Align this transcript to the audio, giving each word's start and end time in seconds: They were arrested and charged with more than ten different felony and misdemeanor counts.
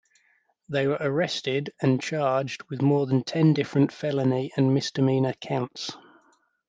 They 0.67 0.87
were 0.87 0.97
arrested 0.99 1.73
and 1.79 2.01
charged 2.01 2.63
with 2.71 2.81
more 2.81 3.05
than 3.05 3.23
ten 3.23 3.53
different 3.53 3.91
felony 3.91 4.51
and 4.57 4.73
misdemeanor 4.73 5.33
counts. 5.39 5.95